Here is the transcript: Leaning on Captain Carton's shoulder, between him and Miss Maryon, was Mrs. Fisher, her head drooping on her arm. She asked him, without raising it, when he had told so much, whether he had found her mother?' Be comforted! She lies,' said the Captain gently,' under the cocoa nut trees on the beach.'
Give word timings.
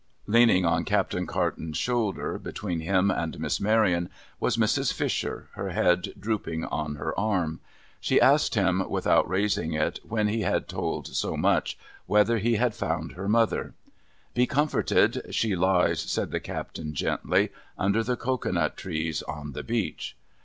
Leaning 0.25 0.65
on 0.65 0.83
Captain 0.83 1.27
Carton's 1.27 1.77
shoulder, 1.77 2.39
between 2.39 2.79
him 2.79 3.11
and 3.11 3.39
Miss 3.39 3.61
Maryon, 3.61 4.09
was 4.39 4.57
Mrs. 4.57 4.91
Fisher, 4.91 5.49
her 5.53 5.69
head 5.69 6.11
drooping 6.19 6.65
on 6.65 6.95
her 6.95 7.13
arm. 7.19 7.59
She 7.99 8.19
asked 8.19 8.55
him, 8.55 8.81
without 8.89 9.29
raising 9.29 9.73
it, 9.73 9.99
when 10.01 10.27
he 10.27 10.41
had 10.41 10.67
told 10.67 11.05
so 11.05 11.37
much, 11.37 11.77
whether 12.07 12.39
he 12.39 12.55
had 12.55 12.73
found 12.73 13.11
her 13.11 13.29
mother?' 13.29 13.75
Be 14.33 14.47
comforted! 14.47 15.21
She 15.29 15.55
lies,' 15.55 16.01
said 16.01 16.31
the 16.31 16.39
Captain 16.39 16.95
gently,' 16.95 17.51
under 17.77 18.01
the 18.03 18.17
cocoa 18.17 18.49
nut 18.53 18.75
trees 18.75 19.21
on 19.21 19.51
the 19.51 19.61
beach.' 19.63 20.17